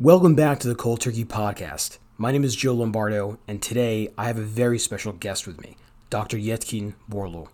[0.00, 1.98] Welcome back to the Cold Turkey Podcast.
[2.16, 5.76] My name is Joe Lombardo, and today I have a very special guest with me,
[6.08, 6.38] Dr.
[6.38, 7.48] Yetkin Borlu.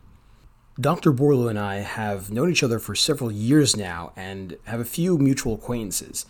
[0.81, 1.13] Dr.
[1.13, 5.19] Borlu and I have known each other for several years now and have a few
[5.19, 6.25] mutual acquaintances.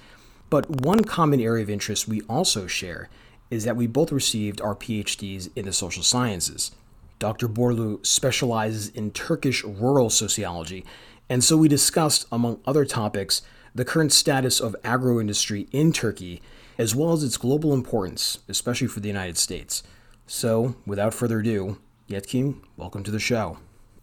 [0.49, 3.11] But one common area of interest we also share
[3.51, 6.71] is that we both received our PhDs in the social sciences.
[7.19, 7.47] Dr.
[7.47, 10.83] Borlu specializes in Turkish rural sociology,
[11.29, 13.43] and so we discussed, among other topics,
[13.77, 16.41] the current status of agro industry in Turkey,
[16.79, 19.83] as well as its global importance, especially for the United States.
[20.27, 23.59] So, without further ado, Yetkin, welcome to the show.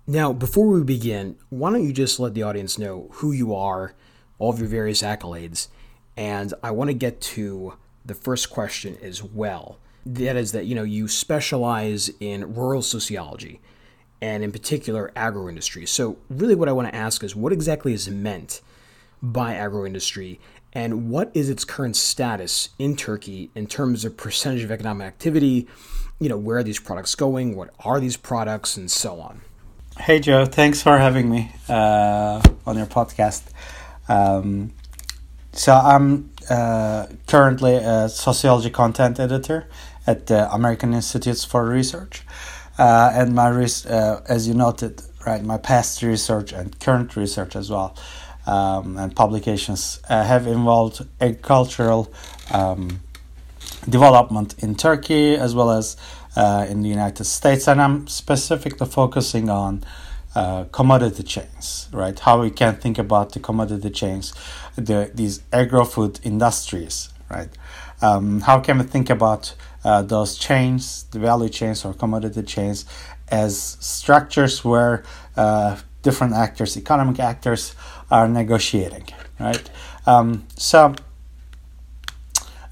[0.06, 3.96] Now, before we begin, why don't you just let the audience know who you are,
[4.38, 5.70] all of your various accolades,
[6.16, 7.74] and I want to get to
[8.06, 9.80] the first question as well.
[10.06, 13.60] That is that you know you specialize in rural sociology,
[14.22, 15.88] and in particular agro industry.
[15.88, 18.62] So, really, what I want to ask is what exactly is meant
[19.24, 20.40] by agro industry,
[20.74, 25.68] and what is its current status in Turkey in terms of percentage of economic activity?
[26.20, 27.56] You know, where are these products going?
[27.56, 29.42] What are these products, and so on.
[29.98, 33.44] Hey Joe, thanks for having me uh, on your podcast.
[34.10, 34.74] Um,
[35.52, 39.68] so I'm uh, currently a sociology content editor
[40.08, 42.24] at the American Institutes for Research,
[42.80, 47.56] uh, and my res- uh, as you noted, right, my past research and current research
[47.56, 47.96] as well,
[48.46, 52.12] um, and publications uh, have involved agricultural
[52.52, 53.02] um,
[53.90, 55.98] development in Turkey as well as
[56.36, 59.84] uh, in the United States, and I'm specifically focusing on
[60.36, 62.18] uh, commodity chains, right?
[62.18, 64.34] How we can think about the commodity chains,
[64.76, 67.50] the these agro-food industries, right?
[68.02, 69.54] Um, how can we think about
[69.84, 72.86] uh, those chains, the value chains or commodity chains,
[73.28, 75.04] as structures where
[75.38, 77.76] uh, different actors, economic actors,
[78.14, 79.08] are negotiating,
[79.40, 79.70] right?
[80.06, 80.94] Um, so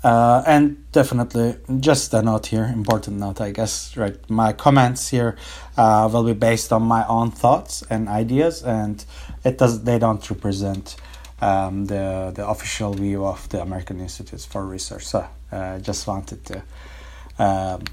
[0.03, 4.17] uh, and definitely, just a note here, important note, I guess, right?
[4.29, 5.37] My comments here
[5.77, 9.03] uh, will be based on my own thoughts and ideas, and
[9.43, 10.95] it does they don't represent
[11.39, 15.05] um, the the official view of the American Institutes for Research.
[15.05, 16.63] So, uh, just wanted to
[17.37, 17.83] um,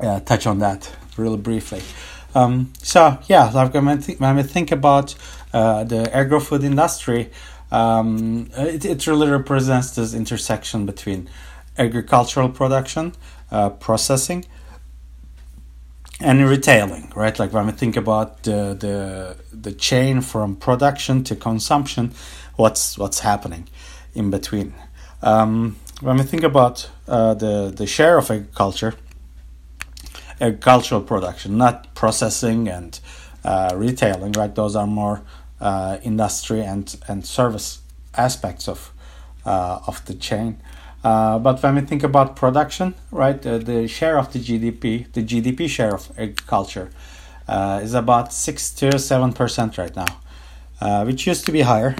[0.00, 1.82] uh, touch on that really briefly.
[2.34, 5.14] Um, so, yeah, like when, th- when we think about
[5.52, 7.30] the agro food industry.
[7.70, 11.30] Um, it, it really represents this intersection between
[11.78, 13.14] agricultural production,
[13.50, 14.44] uh, processing,
[16.20, 17.38] and retailing, right?
[17.38, 22.12] Like when we think about the, the the chain from production to consumption,
[22.56, 23.68] what's what's happening
[24.14, 24.74] in between.
[25.22, 28.94] Um, when we think about uh, the the share of agriculture,
[30.40, 32.98] agricultural production, not processing and
[33.44, 34.54] uh, retailing, right?
[34.54, 35.22] Those are more
[35.62, 37.78] uh, industry and and service
[38.16, 38.92] aspects of
[39.46, 40.60] uh, of the chain.
[41.04, 45.22] Uh, but when we think about production, right, uh, the share of the GDP, the
[45.22, 46.90] GDP share of agriculture,
[47.48, 50.20] uh, is about six to seven percent right now,
[50.80, 51.94] uh, which used to be higher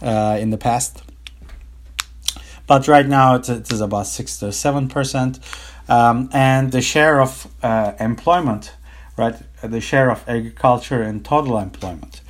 [0.00, 1.02] in the past.
[2.68, 5.40] But right now it, it is about six to seven percent,
[5.88, 7.48] um, and the share of
[7.98, 8.72] employment,
[9.16, 12.20] right, the share of agriculture in total employment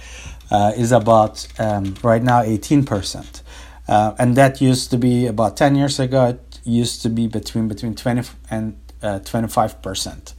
[0.50, 3.42] uh, is about um, right now 18%.
[3.88, 7.68] Uh, and that used to be about 10 years ago, it used to be between
[7.68, 10.34] between 20 and uh, 25%.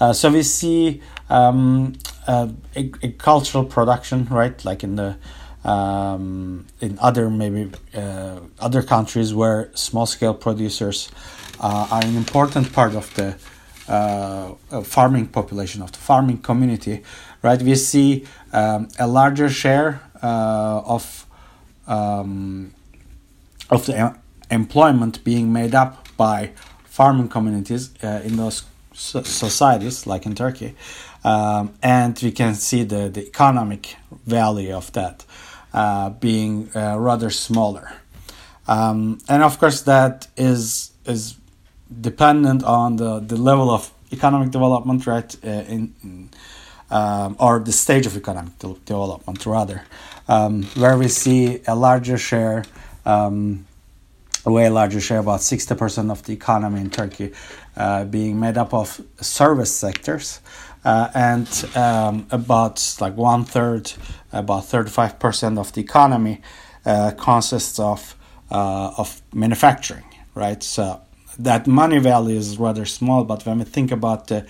[0.00, 1.94] Uh, so we see um,
[2.26, 5.16] a, a, cultural production, right, like in the
[5.62, 11.10] um, in other maybe uh, other countries where small scale producers
[11.60, 13.36] uh, are an important part of the
[13.86, 17.02] uh, farming population of the farming community,
[17.42, 17.60] right?
[17.62, 21.26] We see um, a larger share uh, of
[21.86, 22.72] um,
[23.70, 24.16] of the
[24.50, 26.50] employment being made up by
[26.84, 30.74] farming communities uh, in those so- societies, like in Turkey,
[31.24, 33.96] um, and we can see the, the economic
[34.26, 35.24] value of that
[35.72, 37.92] uh, being uh, rather smaller.
[38.68, 41.36] Um, and of course, that is is
[42.00, 45.34] dependent on the, the level of economic development, right?
[45.44, 46.30] Uh, in, in
[46.90, 49.82] um, or the stage of economic de- development rather,
[50.28, 52.64] um, where we see a larger share,
[53.06, 53.66] um,
[54.44, 57.32] a way larger share, about 60% of the economy in Turkey
[57.76, 60.40] uh, being made up of service sectors.
[60.82, 63.92] Uh, and um, about like one third,
[64.32, 66.40] about 35% of the economy
[66.86, 68.14] uh, consists of,
[68.50, 70.04] uh, of manufacturing,
[70.34, 70.62] right?
[70.62, 71.02] So
[71.38, 74.46] that money value is rather small, but when we think about the,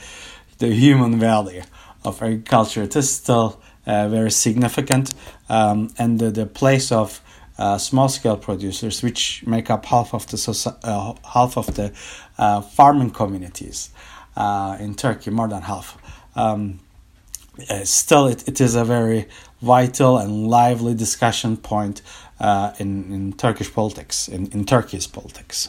[0.59, 1.63] the human value,
[2.05, 2.82] of agriculture.
[2.82, 5.14] It is still uh, very significant,
[5.49, 7.20] um, and the, the place of
[7.58, 10.38] uh, small scale producers, which make up half of the
[10.82, 11.93] uh, half of the
[12.38, 13.91] uh, farming communities
[14.37, 15.99] uh, in Turkey, more than half.
[16.35, 16.81] Um,
[17.69, 19.29] uh, still, it, it is a very
[19.61, 22.00] vital and lively discussion point
[22.79, 25.69] in, in Turkish politics, in, in Turkey's politics.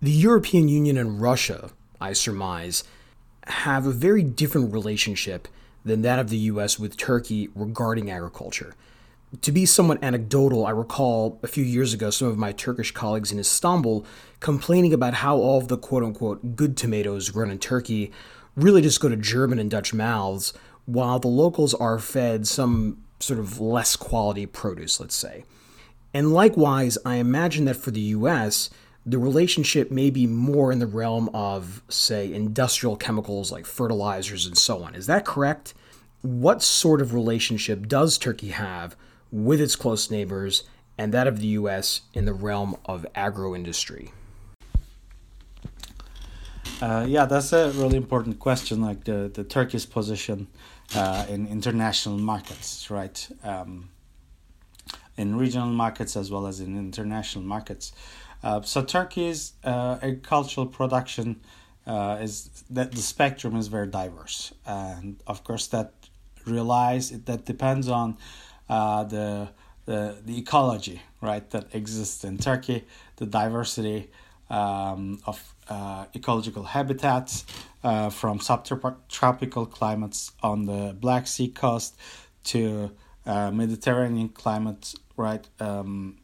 [0.00, 1.70] The European Union and Russia,
[2.00, 2.84] I surmise,
[3.46, 5.48] have a very different relationship
[5.84, 8.74] than that of the US with Turkey regarding agriculture.
[9.42, 13.32] To be somewhat anecdotal, I recall a few years ago some of my Turkish colleagues
[13.32, 14.06] in Istanbul
[14.40, 18.12] complaining about how all of the quote unquote good tomatoes grown in Turkey
[18.56, 20.52] really just go to German and Dutch mouths,
[20.86, 25.44] while the locals are fed some sort of less quality produce, let's say.
[26.12, 28.70] And likewise, I imagine that for the US,
[29.06, 34.56] the relationship may be more in the realm of, say, industrial chemicals like fertilizers and
[34.56, 34.94] so on.
[34.94, 35.74] Is that correct?
[36.22, 38.96] What sort of relationship does Turkey have
[39.30, 40.62] with its close neighbors
[40.96, 44.12] and that of the US in the realm of agro industry?
[46.80, 48.80] Uh, yeah, that's a really important question.
[48.80, 50.48] Like the the Turkey's position
[50.94, 53.28] uh, in international markets, right?
[53.42, 53.90] Um,
[55.16, 57.92] in regional markets as well as in international markets.
[58.44, 61.40] Uh, so Turkey's uh, agricultural production
[61.86, 65.94] uh, is that the spectrum is very diverse, and of course that
[66.44, 68.18] relies that depends on
[68.68, 69.48] uh, the
[69.86, 72.84] the the ecology, right, that exists in Turkey,
[73.16, 74.10] the diversity
[74.50, 77.46] um, of uh, ecological habitats
[77.82, 81.96] uh, from subtropical climates on the Black Sea coast
[82.44, 82.90] to
[83.26, 86.18] Mediterranean climate, right, um,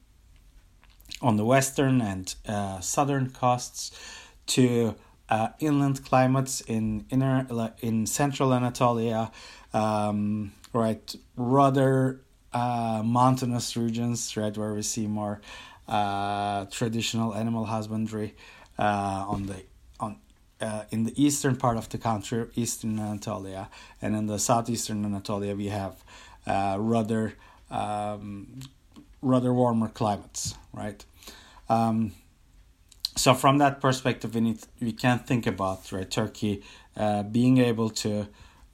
[1.22, 3.93] on the western and uh, southern coasts
[4.46, 4.94] to
[5.28, 7.46] uh, inland climates in inner
[7.81, 9.31] in central Anatolia,
[9.72, 12.20] um, right, rather
[12.52, 15.40] uh, mountainous regions, right, where we see more
[15.87, 18.34] uh, traditional animal husbandry
[18.78, 19.62] uh, on the
[20.00, 20.16] on
[20.61, 23.69] uh, in the eastern part of the country, eastern Anatolia,
[24.02, 26.02] and in the southeastern Anatolia, we have
[26.46, 27.34] uh, rather
[27.70, 28.61] um,
[29.23, 31.05] rather warmer climates, right?
[31.70, 32.12] Um,
[33.17, 36.62] so from that perspective, we need we can think about right Turkey
[36.96, 38.26] uh, being able to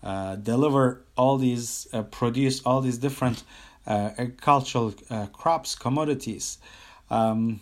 [0.02, 3.44] uh, deliver all these uh, produce all these different
[3.86, 6.58] uh, agricultural uh, crops commodities
[7.10, 7.60] um,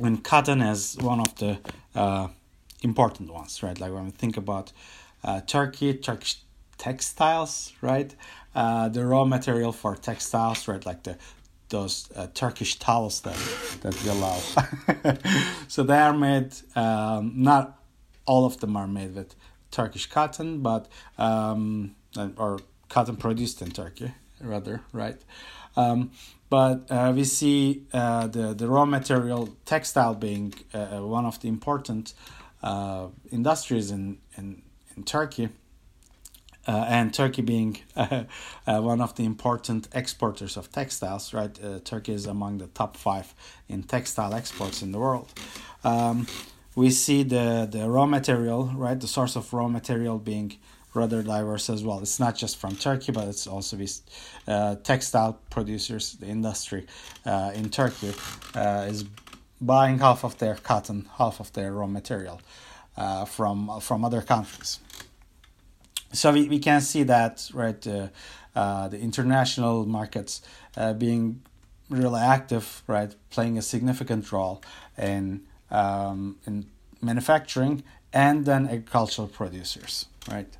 [0.00, 1.58] and cotton is one of the
[1.94, 2.28] uh,
[2.82, 3.78] important ones, right?
[3.80, 4.72] Like when we think about
[5.46, 6.36] Turkey, Turkish
[6.78, 8.14] textiles, right?
[8.54, 10.84] The raw material for textiles, right?
[10.84, 11.16] Like the
[11.68, 13.38] those uh, Turkish towels that
[13.82, 14.38] that we allow.
[15.68, 16.54] so they are made.
[16.74, 17.82] Um, not
[18.26, 19.34] all of them are made with
[19.70, 21.94] Turkish cotton, but um,
[22.36, 22.58] or
[22.88, 25.20] cotton produced in Turkey, rather, right?
[25.76, 26.10] Um,
[26.48, 31.48] but uh, we see uh, the, the raw material textile being uh, one of the
[31.48, 32.14] important
[32.62, 34.62] uh, industries in, in,
[34.96, 35.48] in Turkey.
[36.66, 38.24] Uh, and Turkey being uh,
[38.66, 41.84] one of the important exporters of textiles, right?
[41.84, 43.34] Turkey is among the top five
[43.68, 45.32] in textile exports in the world.
[45.84, 46.26] Um,
[46.74, 49.00] we see the, the raw material, right?
[49.00, 50.56] The source of raw material being
[50.96, 52.00] rather diverse as well.
[52.00, 54.00] It's not just from Turkey, but it's also with
[54.48, 56.14] uh, textile producers.
[56.14, 56.86] The industry
[57.24, 58.12] uh, in Turkey
[58.54, 59.04] uh, is
[59.60, 62.40] buying half of their cotton, half of their raw material
[62.96, 64.80] uh, from from other countries.
[66.12, 68.08] So we, we can see that right, uh,
[68.54, 70.42] uh, the international markets
[70.98, 71.42] being
[71.88, 74.62] really active, right, playing a significant role
[74.98, 76.66] in um, in
[77.02, 77.82] manufacturing
[78.12, 80.56] and then agricultural producers, right.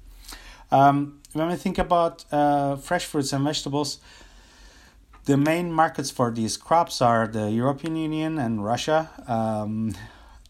[0.70, 3.98] Um, when we think about uh, fresh fruits and vegetables,
[5.24, 9.10] the main markets for these crops are the European Union and Russia.
[9.26, 9.94] Um,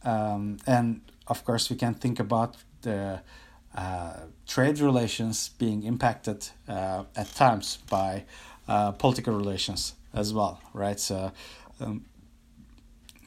[0.05, 3.21] um, and of course, we can think about the
[3.75, 4.13] uh,
[4.47, 8.25] trade relations being impacted uh, at times by
[8.69, 10.99] uh, political relations as well, right?
[10.99, 11.33] So,
[11.81, 12.05] um,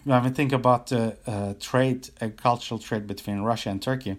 [0.05, 4.17] when we think about the uh, trade, agricultural trade between Russia and Turkey,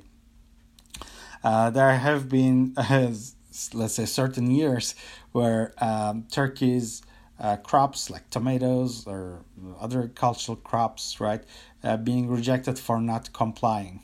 [1.42, 3.12] uh, there have been, uh,
[3.72, 4.94] let's say, certain years
[5.32, 7.02] where um, Turkey's
[7.40, 9.40] uh, crops like tomatoes or
[9.80, 11.42] other cultural crops, right,
[11.82, 14.02] uh, being rejected for not complying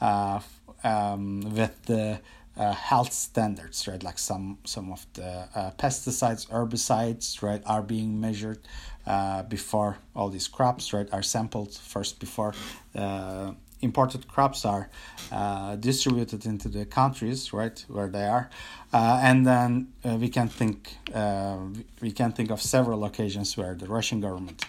[0.00, 0.40] uh,
[0.84, 2.20] um, with the
[2.56, 4.02] uh, health standards, right?
[4.02, 8.58] Like some some of the uh, pesticides, herbicides, right, are being measured
[9.06, 12.54] uh, before all these crops, right, are sampled first before
[13.82, 14.88] imported crops are
[15.30, 18.48] uh, distributed into the countries, right, where they are,
[18.92, 21.58] uh, and then uh, we can think uh,
[22.00, 24.64] we can think of several occasions where the Russian government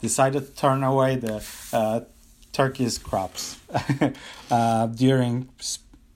[0.00, 2.00] decided to turn away the uh,
[2.52, 3.58] Turkey's crops
[4.50, 5.48] uh, during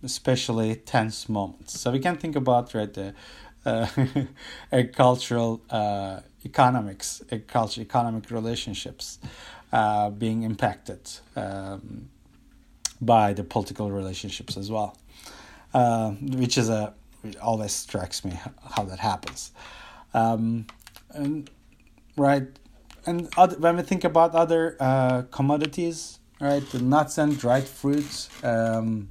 [0.02, 1.80] especially tense moments.
[1.80, 3.14] So we can think about right the
[4.72, 5.62] agricultural
[6.44, 9.18] economics, agriculture economic relationships
[10.18, 11.00] being impacted.
[11.36, 12.10] Um,
[13.00, 14.96] by the political relationships as well,
[15.72, 16.94] uh, which is a
[17.40, 18.38] always strikes me
[18.76, 19.52] how that happens.
[20.12, 20.66] Um,
[21.10, 21.48] and
[22.16, 22.46] right,
[23.06, 28.28] and other, when we think about other uh, commodities, right, the nuts and dried fruits.
[28.44, 29.08] Um,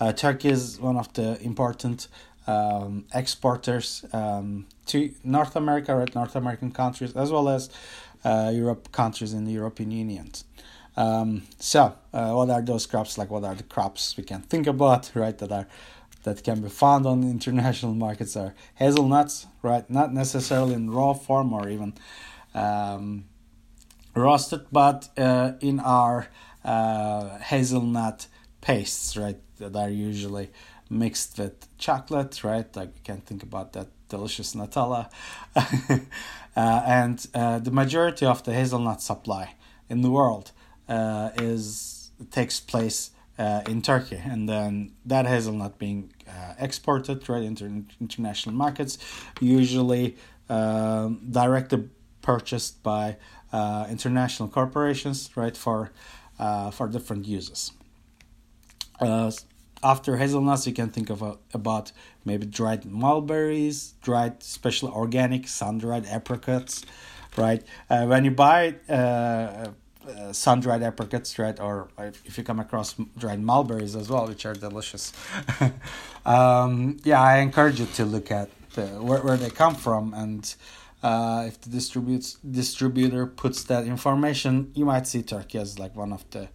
[0.00, 2.08] uh, Turkey is one of the important
[2.46, 7.70] um, exporters um, to North America, right, North American countries, as well as
[8.24, 10.30] uh, Europe countries in the European Union.
[10.96, 13.30] Um, so, uh, what are those crops like?
[13.30, 15.38] What are the crops we can think about, right?
[15.38, 15.68] That are
[16.24, 19.88] that can be found on international markets are hazelnuts, right?
[19.90, 21.94] Not necessarily in raw form or even
[22.54, 23.24] um,
[24.14, 26.28] roasted, but uh, in our
[26.64, 28.26] uh, hazelnut
[28.60, 29.38] pastes, right?
[29.58, 30.50] That are usually
[30.90, 32.74] mixed with chocolate, right?
[32.76, 35.10] Like we can think about that delicious Nutella,
[35.56, 35.98] uh,
[36.56, 39.54] and uh, the majority of the hazelnut supply
[39.88, 40.52] in the world
[40.88, 46.12] uh, is takes place uh, in Turkey, and then that hazelnut being
[46.58, 48.98] exported right into international markets,
[49.40, 50.16] usually
[50.48, 51.88] uh, directly
[52.20, 53.16] purchased by
[53.52, 55.90] uh, international corporations, right for
[56.38, 57.72] uh, for different uses.
[59.00, 59.30] Uh,
[59.82, 61.92] after hazelnuts, you can think of a, about
[62.24, 66.84] maybe dried mulberries, dried special organic sun dried apricots,
[67.36, 67.62] right?
[67.90, 68.92] Uh, when you buy uh,
[70.08, 71.58] uh, sun dried apricots, right?
[71.60, 71.88] Or
[72.24, 75.12] if you come across dried mulberries as well, which are delicious.
[76.26, 80.54] um, yeah, I encourage you to look at the, where, where they come from and
[81.02, 86.12] uh, if the distributes distributor puts that information, you might see Turkey as like one
[86.12, 86.48] of the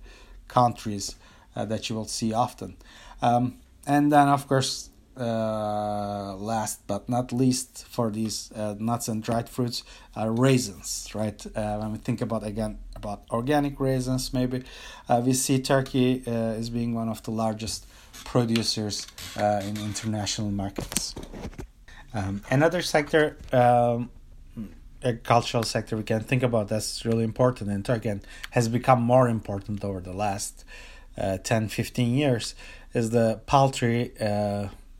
[0.48, 1.16] countries
[1.56, 2.77] uh, that you will see often.
[3.22, 4.89] Um, and then, of course,
[5.20, 9.84] uh, last but not least for these uh, nuts and dried fruits
[10.16, 14.63] raisins right uh, when we think about again about organic raisins maybe
[15.10, 17.88] uh, we see turkey as being one of the largest
[18.25, 21.16] producers in international markets
[22.13, 24.12] um, another sector um,
[25.04, 29.30] agricultural sector we can think about that's really important in turkey and has become more
[29.30, 30.66] important over the last
[31.44, 32.56] 10 15 years
[32.94, 34.12] is the poultry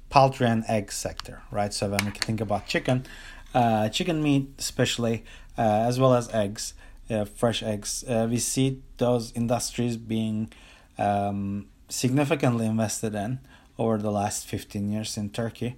[0.10, 1.74] poultry and egg sector, right?
[1.74, 3.06] So when we think about chicken,
[3.54, 5.24] uh, chicken meat especially,
[5.58, 6.74] uh, as well as eggs,
[7.10, 10.52] uh, fresh eggs, uh, we see those industries being
[10.98, 13.40] um, significantly invested in
[13.78, 15.76] over the last 15 years in Turkey.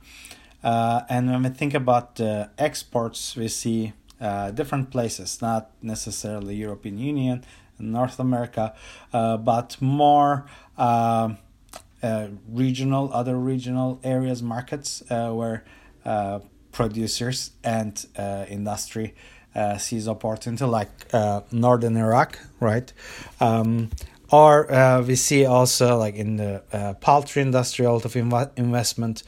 [0.63, 6.55] Uh, and when we think about the exports, we see uh, different places, not necessarily
[6.55, 7.43] European Union,
[7.79, 8.73] North America,
[9.11, 10.45] but more
[10.77, 15.63] uh, regional, other regional areas, markets uh, where
[16.05, 16.39] uh,
[16.71, 19.15] producers and uh, industry
[19.55, 22.91] uh, sees opportunity, like uh, northern Iraq, right?
[23.39, 23.89] Um,
[24.31, 28.51] or uh, we see also like in the uh, poultry industry, a lot of inv-
[28.55, 29.23] investment,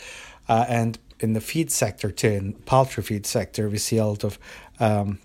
[0.47, 4.23] uh, and in the feed sector too, in poultry feed sector, we see a lot
[4.23, 4.39] of
[4.81, 5.19] um,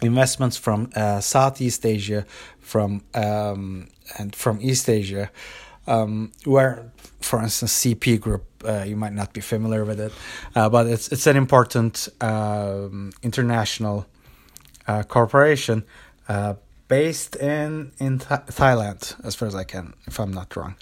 [0.00, 2.24] investments from uh, Southeast Asia,
[2.60, 5.30] from um, and from East Asia
[5.86, 10.12] um, where, for instance, CP Group, uh, you might not be familiar with it,
[10.54, 14.06] uh, but it's it's an important um, international
[14.86, 15.84] uh, corporation
[16.28, 16.54] uh,
[16.88, 20.76] based in in Th- Thailand, as far as I can, if I'm not wrong.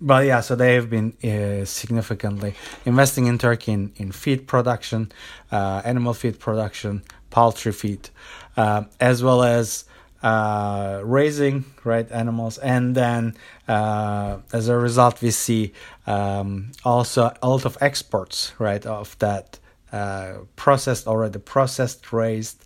[0.00, 4.46] Uh, but yeah, so they have been uh, significantly investing in Turkey in, in feed
[4.46, 5.10] production,
[5.50, 8.10] animal feed production, poultry feed,
[8.56, 9.84] as well as
[10.22, 12.58] uh, raising right animals.
[12.58, 13.34] And then
[13.68, 15.72] uh, as a result we see
[16.06, 19.58] um, also a lot of exports right of that
[19.92, 22.64] uh, processed already processed raised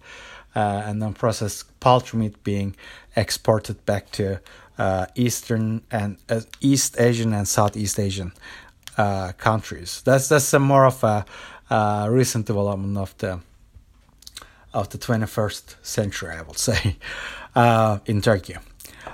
[0.57, 2.75] uh, and then processed poultry meat being
[3.15, 4.41] exported back to uh,
[5.15, 8.33] eastern and uh, east asian and southeast asian
[9.39, 11.25] countries that's that's more of a
[12.11, 13.41] recent development of the
[14.73, 16.97] of the 21st century i would say
[17.55, 18.57] uh, in Turkey.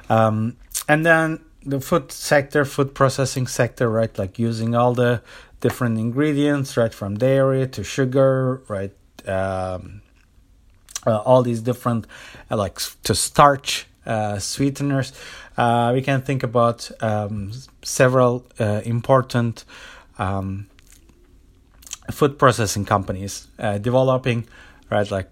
[0.08, 0.56] Um,
[0.88, 4.16] and then the food sector, food processing sector, right?
[4.16, 5.22] Like using all the
[5.60, 8.92] different ingredients, right, from dairy to sugar, right?
[9.26, 10.02] Um,
[11.06, 12.06] uh, all these different,
[12.50, 15.12] uh, like to starch, uh, sweeteners.
[15.56, 19.64] Uh, we can think about um, several uh, important
[20.18, 20.66] um,
[22.10, 24.46] food processing companies uh, developing,
[24.90, 25.30] right, like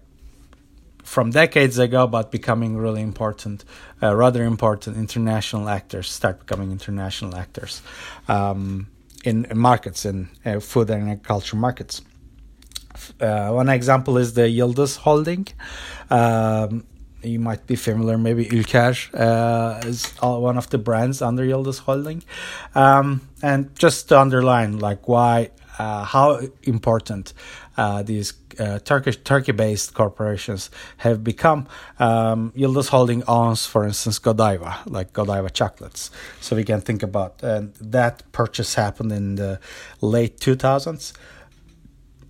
[1.03, 3.63] from decades ago, but becoming really important,
[4.01, 7.81] uh, rather important international actors, start becoming international actors
[8.27, 8.87] um,
[9.23, 12.01] in, in, markets, in uh, food and agriculture markets.
[13.19, 15.47] Uh, one example is the Yıldız Holding.
[16.09, 16.85] Um,
[17.25, 22.23] you might be familiar, maybe Ülker uh, is one of the brands under Yıldız Holding.
[22.73, 27.33] Um, and just to underline, like why, uh, how important
[27.77, 31.67] uh, these uh, Turkish Turkey-based corporations have become.
[31.99, 36.11] Um, Yıldız Holding owns, for instance, Godiva, like Godiva chocolates.
[36.41, 39.59] So we can think about and that purchase happened in the
[40.01, 41.13] late 2000s,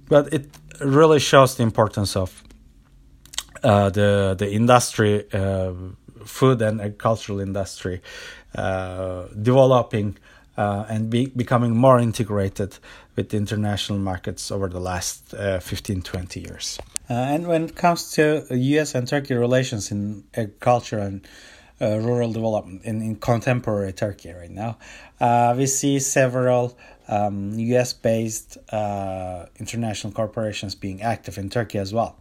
[0.07, 0.49] but it
[0.79, 2.44] really shows the importance of
[3.65, 5.73] uh, the the industry, uh,
[6.23, 8.01] food and agricultural industry,
[8.55, 10.17] uh, developing
[10.55, 12.77] uh, and be, becoming more integrated
[13.15, 16.79] with the international markets over the last uh, 15 20 years.
[17.09, 21.27] Uh, and when it comes to US and Turkey relations in agriculture and
[21.81, 24.77] rural development in, in contemporary Turkey right now,
[25.55, 28.57] we see several um, US based
[29.59, 32.15] international corporations being active in Turkey as well.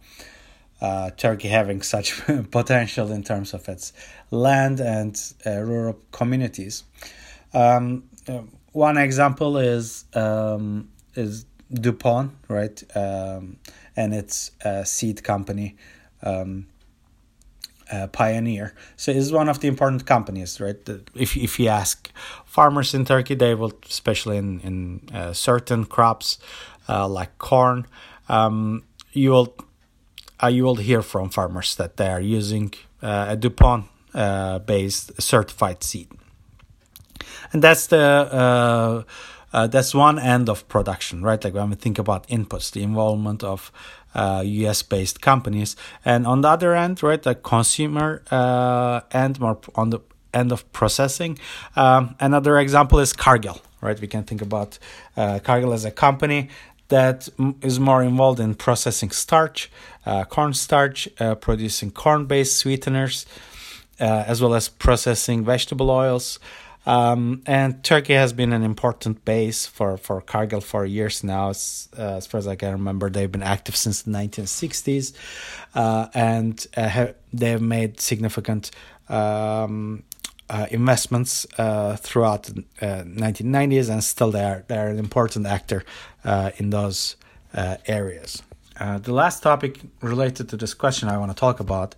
[1.17, 3.93] Turkey having such potential in terms of its
[4.31, 6.83] land and rural communities.
[7.53, 8.03] Um,
[8.75, 12.83] one example is um, is Dupont, right?
[12.95, 13.57] Um,
[13.95, 15.75] and its uh, seed company,
[16.21, 16.67] um,
[17.91, 18.73] uh, Pioneer.
[18.97, 20.77] So it's one of the important companies, right?
[21.15, 22.11] If if you ask
[22.45, 26.37] farmers in Turkey, they will, especially in in uh, certain crops
[26.89, 27.87] uh, like corn,
[28.27, 28.83] um,
[29.13, 29.64] you will uh,
[30.49, 33.85] you will hear from farmers that they are using uh, a Dupont
[34.65, 36.07] based certified seed
[37.53, 39.03] and that's the uh,
[39.53, 41.41] uh, that's one end of production, right?
[41.41, 43.71] Like when we think about inputs, the involvement of
[44.13, 49.57] uh, US based companies, and on the other end, right, the consumer uh, end, more
[49.75, 49.99] on the
[50.33, 51.39] end of processing.
[51.77, 53.99] Um, another example is Cargill, right?
[53.99, 54.77] We can think about
[55.15, 56.49] uh, Cargill as a company
[56.89, 57.29] that
[57.61, 59.71] is more involved in processing starch,
[60.05, 63.25] uh, corn starch, uh, producing corn based sweeteners,
[63.99, 66.39] uh, as well as processing vegetable oils.
[66.85, 71.49] Um, and Turkey has been an important base for, for Cargill for years now.
[71.49, 75.13] As, uh, as far as I can remember, they've been active since the 1960s,
[75.73, 78.69] uh, and uh, have, they've made significant
[79.09, 80.03] um,
[80.49, 85.83] uh, investments uh, throughout the 1990s, uh, and still they are they're an important actor
[86.57, 87.15] in those
[87.87, 88.43] areas.
[88.79, 91.95] the last topic related to this question I want to talk about,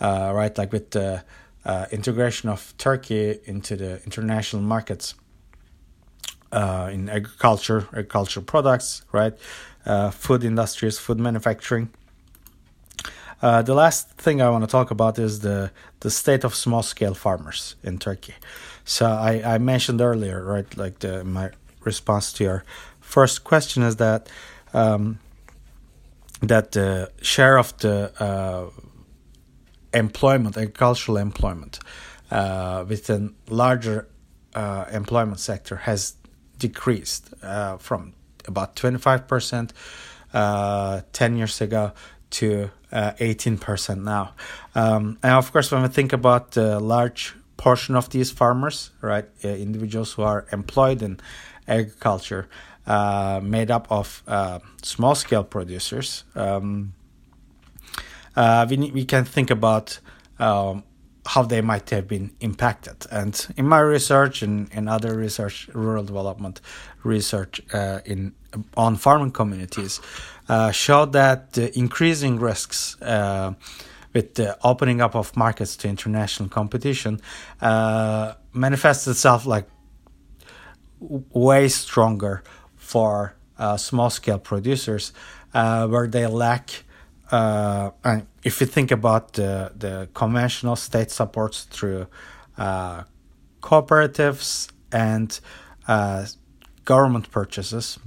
[0.00, 1.22] right, like with the
[1.64, 5.14] uh, integration of Turkey into the international markets
[6.52, 9.34] uh, in agriculture, agricultural products, right?
[9.84, 11.90] Uh, food industries, food manufacturing.
[13.40, 15.70] Uh, the last thing I want to talk about is the,
[16.00, 18.34] the state of small scale farmers in Turkey.
[18.84, 21.50] So I, I mentioned earlier, right, like the, my
[21.84, 22.64] response to your
[23.00, 24.28] first question is that
[24.74, 25.18] um,
[26.42, 28.70] that the share of the uh,
[29.92, 31.80] employment, agricultural employment,
[32.30, 34.08] uh, within larger
[34.54, 36.14] uh, employment sector has
[36.58, 38.12] decreased uh, from
[38.46, 39.70] about 25%
[40.34, 41.92] uh, 10 years ago
[42.30, 44.34] to 18% uh, now.
[44.74, 49.26] Um, and of course, when we think about the large portion of these farmers, right,
[49.44, 51.20] uh, individuals who are employed in
[51.66, 52.48] agriculture,
[53.42, 54.22] made up of
[54.82, 56.94] small scale producers, um,
[58.36, 59.98] uh, we we can think about
[60.38, 60.84] um,
[61.28, 63.06] how they might have been impacted.
[63.10, 66.62] And in my research and in other research, rural development
[67.04, 68.34] research uh, in
[68.76, 70.00] on farming communities,
[70.48, 73.52] uh, showed that the increasing risks uh,
[74.14, 77.20] with the opening up of markets to international competition
[77.60, 79.66] uh, manifests itself like
[80.98, 82.42] way stronger
[82.76, 85.12] for uh, small scale producers,
[85.52, 86.84] uh, where they lack
[87.30, 92.06] uh, and if you think about the, the conventional state supports through
[92.56, 93.02] uh,
[93.60, 95.40] cooperatives and
[95.86, 96.26] uh,
[96.84, 97.98] government purchases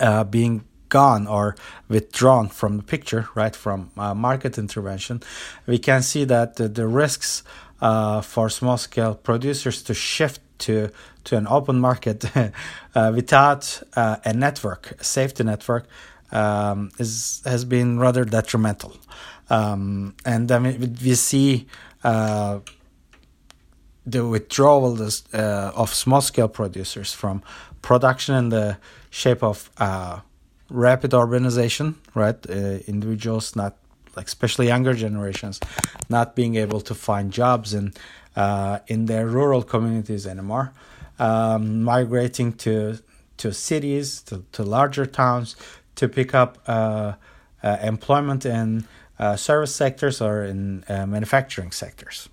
[0.00, 1.56] uh, being gone or
[1.88, 5.22] withdrawn from the picture, right, from uh, market intervention,
[5.66, 7.42] we can see that the, the risks
[7.80, 10.90] uh, for small scale producers to shift to
[11.24, 12.24] to an open market
[12.94, 15.86] without a network, a safety network,
[16.32, 18.92] um, is has been rather detrimental.
[19.50, 21.66] um, and then we, we see
[22.04, 22.60] uh,
[24.06, 27.42] the withdrawal uh, of small scale producers from
[27.82, 28.78] production in the
[29.10, 30.20] shape of uh,
[30.70, 32.38] rapid urbanization, right?
[32.48, 33.76] Uh, individuals not
[34.16, 35.60] like especially younger generations
[36.08, 37.92] not being able to find jobs in
[38.36, 40.72] uh, in their rural communities anymore,
[41.18, 42.98] um, migrating to
[43.38, 45.56] to cities, to, to larger towns,
[45.96, 47.14] to pick up uh,
[47.62, 48.84] uh, employment in
[49.18, 52.28] uh, service sectors or in uh, manufacturing sectors.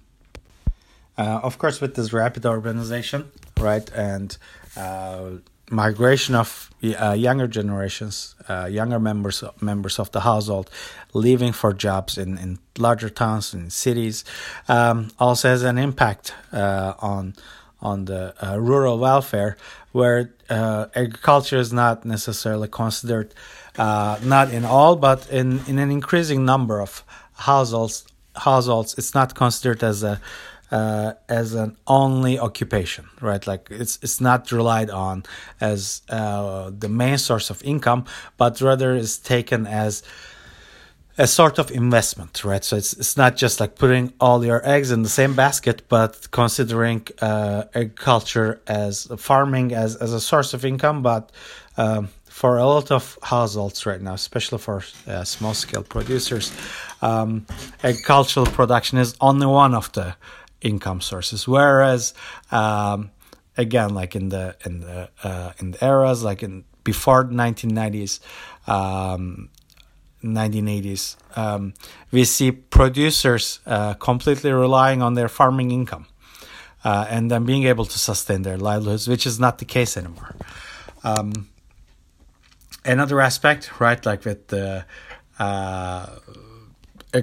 [1.17, 3.25] Uh, of course, with this rapid urbanization,
[3.59, 4.37] right, and
[5.69, 10.69] migration of uh, younger generations, uh, younger members members of the household,
[11.13, 14.23] leaving for jobs in, in larger towns and cities,
[14.67, 17.33] um, also has an impact uh, on
[17.81, 19.55] on the uh, rural welfare,
[19.91, 23.33] where uh, agriculture is not necessarily considered,
[23.77, 27.03] uh, not in all, but in, in an increasing number of
[27.33, 28.05] households.
[28.35, 30.21] Households, it's not considered as a
[30.71, 33.45] uh, as an only occupation, right?
[33.45, 35.23] Like it's it's not relied on
[35.61, 38.05] as uh, the main source of income,
[38.37, 40.03] but rather is taken as
[41.17, 42.63] a sort of investment, right?
[42.63, 46.29] So it's it's not just like putting all your eggs in the same basket, but
[46.31, 51.31] considering uh, agriculture as farming as as a source of income, but
[51.77, 56.51] um, for a lot of households right now, especially for uh, small scale producers,
[57.01, 57.47] um,
[57.83, 60.15] agricultural production is only one of the
[60.61, 61.47] income sources.
[61.47, 62.13] Whereas,
[62.51, 63.11] um,
[63.57, 68.19] again, like in the in the uh, in the eras like in before 1990s,
[68.67, 69.49] um,
[70.23, 71.73] 1980s, um,
[72.11, 76.05] we see producers uh, completely relying on their farming income.
[76.85, 80.35] Uh, and then being able to sustain their livelihoods, which is not the case anymore.
[81.03, 81.49] Um,
[82.85, 84.85] another aspect, right, like with the
[85.37, 86.05] uh,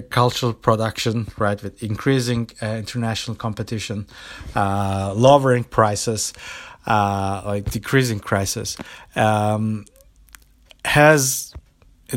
[0.09, 4.07] cultural production, right, with increasing uh, international competition,
[4.55, 6.33] uh, lowering prices,
[6.87, 8.77] uh, like decreasing prices,
[9.15, 9.85] um,
[10.83, 11.53] has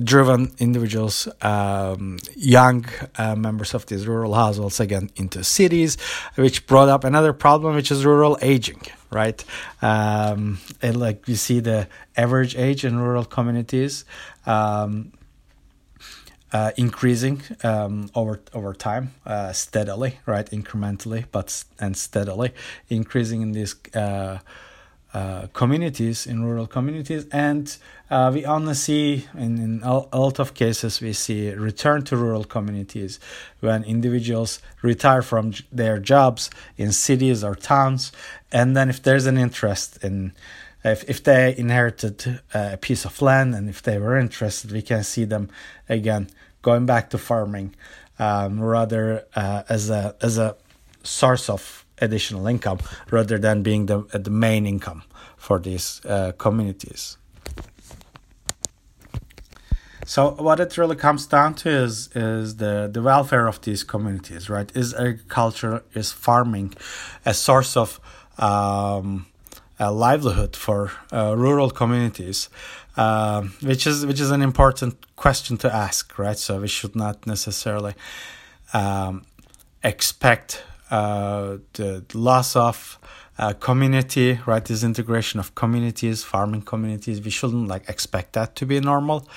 [0.04, 2.84] driven individuals, um, young
[3.16, 5.96] uh, members of these rural households again into cities,
[6.34, 9.42] which brought up another problem, which is rural aging, right?
[9.80, 14.04] Um, and like you see the average age in rural communities.
[14.44, 15.12] Um,
[16.52, 22.52] uh, increasing um, over over time, uh, steadily, right, incrementally, but and steadily
[22.88, 24.38] increasing in these uh,
[25.14, 27.76] uh communities, in rural communities, and
[28.10, 32.44] uh, we only see in, in a lot of cases we see return to rural
[32.44, 33.18] communities
[33.60, 38.12] when individuals retire from their jobs in cities or towns,
[38.52, 40.32] and then if there's an interest in
[40.84, 45.02] if, if they inherited a piece of land and if they were interested, we can
[45.02, 45.48] see them
[45.88, 46.28] again
[46.62, 47.74] going back to farming
[48.18, 50.56] um, rather uh, as a as a
[51.02, 52.78] source of additional income
[53.10, 55.02] rather than being the the main income
[55.36, 57.16] for these uh, communities.
[60.04, 64.48] So what it really comes down to is is the, the welfare of these communities,
[64.48, 64.74] right?
[64.74, 66.74] Is agriculture, is farming,
[67.26, 68.00] a source of
[68.38, 69.26] um,
[69.86, 72.48] livelihood for uh, rural communities,
[72.96, 76.38] uh, which is which is an important question to ask, right?
[76.38, 77.94] So we should not necessarily
[78.72, 79.24] um,
[79.82, 82.98] expect uh, the loss of
[83.38, 84.64] uh, community, right?
[84.64, 87.22] This integration of communities, farming communities.
[87.22, 89.28] We shouldn't like expect that to be normal,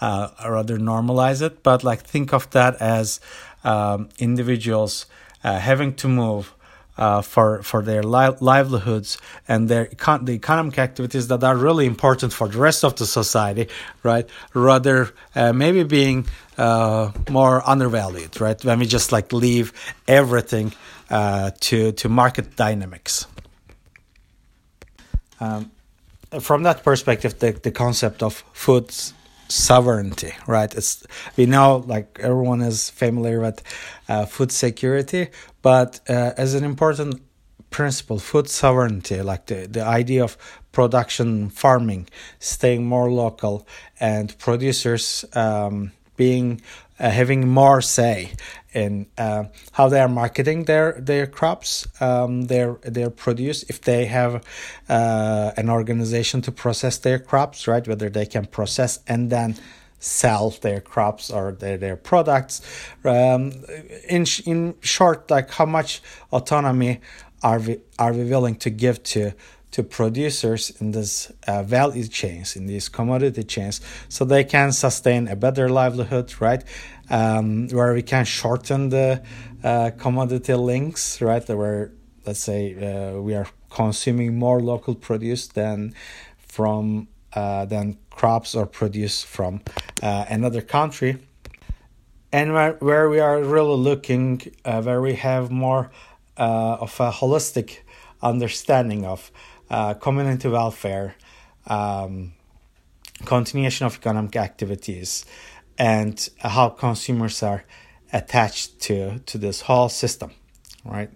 [0.00, 1.62] uh, rather normalize it.
[1.62, 3.20] But like think of that as
[3.62, 5.06] um, individuals
[5.44, 6.54] uh, having to move
[6.98, 11.86] uh, for for their li- livelihoods and their econ- the economic activities that are really
[11.86, 13.68] important for the rest of the society,
[14.02, 14.28] right?
[14.54, 16.26] Rather, uh, maybe being
[16.58, 18.62] uh, more undervalued, right?
[18.64, 19.72] When we just like leave
[20.08, 20.72] everything
[21.10, 23.26] uh, to to market dynamics.
[25.38, 25.70] Um,
[26.40, 29.14] from that perspective, the, the concept of foods
[29.48, 30.74] sovereignty right?
[30.74, 31.06] It's
[31.36, 33.62] we know like everyone is familiar with
[34.08, 35.28] uh, food security
[35.62, 37.22] but uh, as an important
[37.70, 40.36] principle food sovereignty like the, the idea of
[40.72, 42.06] production farming
[42.38, 43.66] staying more local
[43.98, 46.60] and producers um, being
[46.98, 48.32] uh, having more say
[48.72, 53.62] in uh, how they are marketing their their crops, um, their their produce.
[53.64, 54.44] If they have
[54.88, 57.86] uh, an organization to process their crops, right?
[57.86, 59.56] Whether they can process and then
[59.98, 62.62] sell their crops or their, their products.
[63.04, 63.52] Um,
[64.08, 66.02] in in short, like how much
[66.32, 67.00] autonomy
[67.42, 69.32] are we are we willing to give to
[69.76, 75.28] to producers in this uh, value chains, in these commodity chains, so they can sustain
[75.28, 76.64] a better livelihood, right?
[77.10, 79.22] Um, where we can shorten the
[79.62, 81.46] uh, commodity links, right?
[81.46, 81.92] Where
[82.24, 85.92] let's say uh, we are consuming more local produce than
[86.38, 89.60] from uh, than crops or produce from
[90.02, 91.18] uh, another country
[92.32, 95.90] and where, where we are really looking uh, where we have more
[96.38, 97.80] uh, of a holistic
[98.22, 99.30] understanding of
[99.70, 101.14] uh, community welfare
[101.66, 102.32] um,
[103.24, 105.24] continuation of economic activities
[105.78, 107.64] and how consumers are
[108.12, 110.30] attached to to this whole system
[110.84, 111.10] right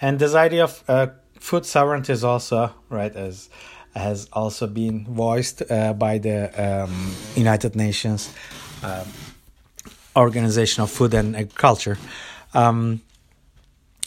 [0.00, 1.08] and this idea of uh,
[1.40, 3.50] food sovereignty is also right as
[3.94, 8.32] has also been voiced uh, by the um, United Nations
[8.82, 9.06] um,
[10.16, 11.98] Organization of Food and Agriculture.
[12.54, 13.02] Um,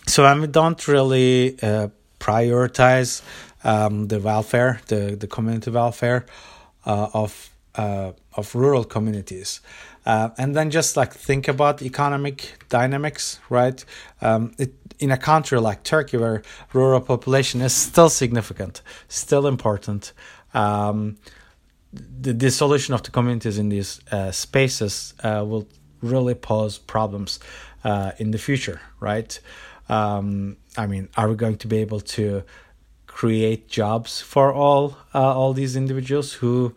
[0.08, 1.90] so um, we don't really uh,
[2.22, 3.22] prioritize
[3.64, 6.26] um, the welfare, the, the community welfare
[6.86, 9.62] uh, of uh, of rural communities.
[10.06, 13.86] Uh, and then just like think about economic dynamics, right?
[14.22, 16.42] Um, it, in a country like Turkey, where
[16.74, 20.14] rural population is still significant, still important,
[20.54, 21.18] um,
[21.94, 25.68] the dissolution of the communities in these uh, spaces uh, will
[26.02, 27.40] really pose problems
[27.84, 29.40] uh, in the future, right?
[29.90, 32.44] Um, I mean, are we going to be able to
[33.08, 36.74] create jobs for all uh, all these individuals who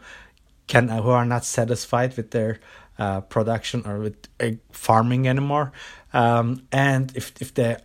[0.67, 2.59] can who are not satisfied with their
[2.99, 4.17] uh, production or with
[4.73, 5.73] farming anymore?
[6.13, 7.81] Um, and if if the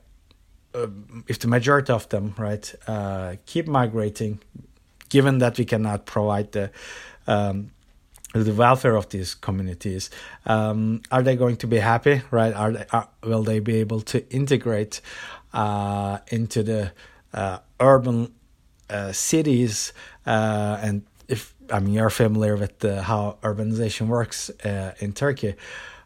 [0.73, 0.87] uh,
[1.27, 4.39] if the majority of them right uh, keep migrating,
[5.09, 6.71] given that we cannot provide the
[7.27, 7.71] um,
[8.33, 10.09] the welfare of these communities,
[10.45, 12.21] um, are they going to be happy?
[12.31, 12.53] Right?
[12.53, 15.01] Are they are, will they be able to integrate
[15.53, 16.91] uh, into the
[17.33, 18.33] uh, urban
[18.89, 19.93] uh, cities?
[20.25, 24.49] and if I mean you're familiar with how urbanization works
[24.99, 25.55] in Turkey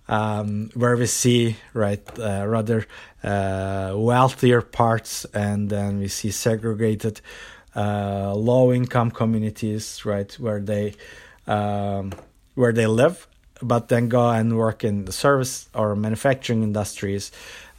[0.08, 2.86] um, where we see right uh, rather
[3.24, 7.22] uh, wealthier parts, and then we see segregated
[7.76, 10.94] uh, low income communities, right where they
[11.48, 12.12] um,
[12.56, 13.28] where they live,
[13.64, 17.32] but then go and work in the service or manufacturing industries,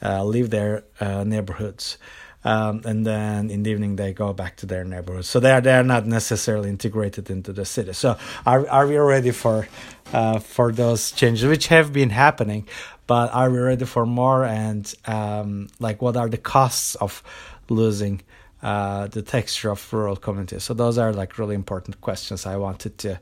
[0.02, 1.98] uh, leave their uh, neighborhoods.
[2.46, 5.28] Um, and then in the evening they go back to their neighborhoods.
[5.28, 7.94] So they are they are not necessarily integrated into the city.
[7.94, 9.66] So are are we ready for
[10.12, 12.68] uh, for those changes, which have been happening,
[13.06, 14.44] but are we ready for more?
[14.44, 17.22] And um, like, what are the costs of
[17.70, 18.20] losing
[18.62, 20.64] uh, the texture of rural communities?
[20.64, 23.20] So those are like really important questions I wanted to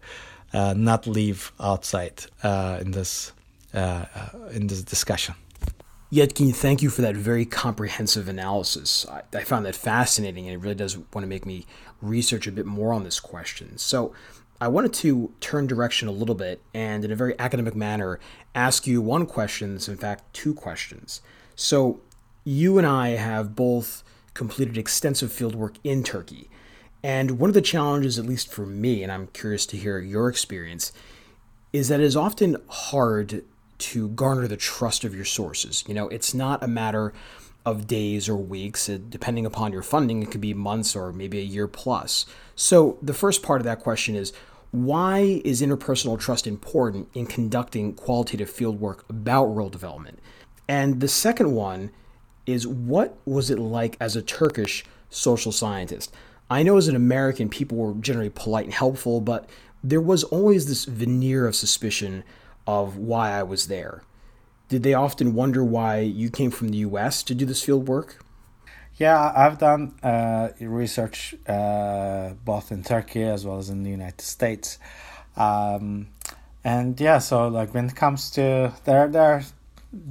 [0.52, 3.32] uh, not leave outside uh, in this
[3.74, 5.34] uh, uh, in this discussion.
[6.12, 9.06] Yetkin, thank you for that very comprehensive analysis.
[9.08, 11.64] I, I found that fascinating, and it really does want to make me
[12.02, 13.78] research a bit more on this question.
[13.78, 14.12] So,
[14.60, 18.20] I wanted to turn direction a little bit and, in a very academic manner,
[18.54, 21.22] ask you one question that's, in fact, two questions.
[21.56, 22.00] So,
[22.44, 26.48] you and I have both completed extensive fieldwork in Turkey.
[27.02, 30.28] And one of the challenges, at least for me, and I'm curious to hear your
[30.28, 30.92] experience,
[31.72, 33.44] is that it is often hard
[33.78, 35.82] to garner the trust of your sources.
[35.88, 37.12] You know, it's not a matter
[37.66, 38.86] of days or weeks.
[38.86, 42.26] Depending upon your funding, it could be months or maybe a year plus.
[42.54, 44.32] So, the first part of that question is
[44.70, 50.18] why is interpersonal trust important in conducting qualitative fieldwork about rural development?
[50.68, 51.90] And the second one
[52.46, 56.14] is what was it like as a Turkish social scientist?
[56.52, 59.48] I know as an American, people were generally polite and helpful, but
[59.82, 62.24] there was always this veneer of suspicion
[62.66, 64.02] of why I was there.
[64.68, 68.22] Did they often wonder why you came from the US to do this field work?
[68.96, 74.20] Yeah, I've done uh, research uh, both in Turkey as well as in the United
[74.20, 74.78] States,
[75.38, 76.08] um,
[76.62, 79.42] and yeah, so like when it comes to there, there are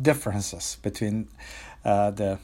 [0.01, 1.27] differences between
[1.85, 2.39] uh, the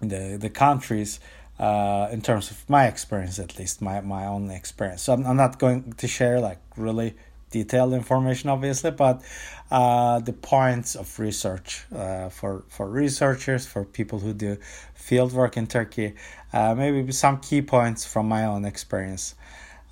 [0.00, 1.18] the the countries
[1.58, 5.02] uh, in terms of my experience, at least my my own experience.
[5.02, 7.14] So I'm, I'm not going to share like really
[7.50, 9.22] detailed information, obviously, but
[9.70, 14.56] uh, the points of research uh, for for researchers, for people who do
[14.94, 16.14] field work in Turkey,
[16.52, 19.34] uh, maybe some key points from my own experience,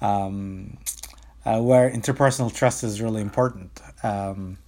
[0.00, 0.78] um,
[1.44, 3.80] uh, where interpersonal trust is really important.
[4.02, 4.58] Um,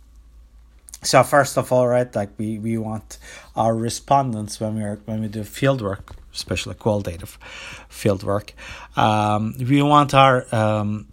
[1.03, 3.19] so first of all, right, like we, we want
[3.57, 7.39] our respondents when we are when we do field work, especially qualitative
[7.89, 8.55] field work,
[8.97, 11.07] um, we want our um,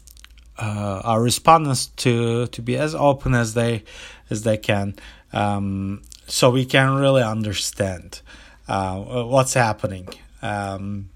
[0.58, 3.84] uh, our respondents to to be as open as they
[4.30, 4.96] as they can,
[5.34, 8.22] um, so we can really understand
[8.68, 10.08] uh, what's happening
[10.42, 11.10] um,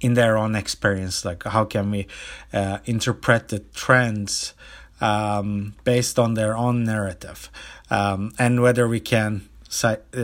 [0.00, 1.24] in their own experience.
[1.24, 2.06] Like how can we
[2.52, 4.54] uh, interpret the trends
[5.00, 7.50] um, based on their own narrative,
[7.90, 9.48] um, and whether we can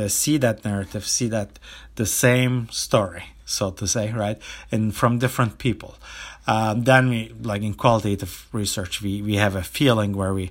[0.09, 1.59] see that narrative, see that
[1.97, 4.39] the same story, so to say, right,
[4.71, 5.97] and from different people.
[6.47, 10.51] Um, then we like in qualitative research, we we have a feeling where we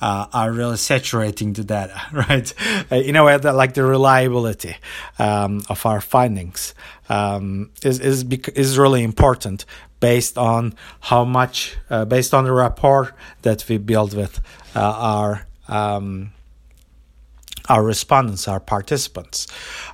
[0.00, 2.52] uh, are really saturating the data, right?
[2.90, 4.76] Uh, in a way that like the reliability
[5.18, 6.74] um, of our findings
[7.08, 9.64] um, is is is really important
[10.00, 14.40] based on how much uh, based on the rapport that we build with
[14.74, 16.32] uh, our um,
[17.68, 19.46] our respondents, our participants.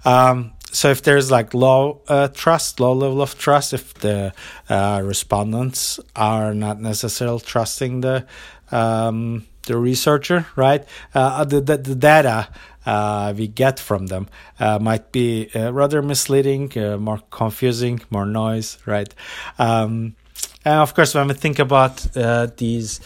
[0.04, 4.32] Um, so if there's like low uh, trust, low level of trust, if the
[4.68, 8.26] uh, respondents are not necessarily trusting the
[8.70, 10.85] um, the researcher, right?
[11.14, 12.48] Uh, the, the, the data
[12.85, 18.26] uh, we get from them uh, might be uh, rather misleading, uh, more confusing, more
[18.26, 19.14] noise, right?
[19.58, 20.16] Um,
[20.64, 23.00] and of course, when we think about uh, these